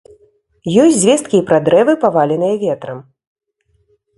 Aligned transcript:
Ёсць 0.83 0.95
звесткі 1.01 1.35
і 1.39 1.43
пра 1.51 1.59
дрэвы, 1.67 1.93
паваленыя 2.07 2.55
ветрам. 2.65 3.07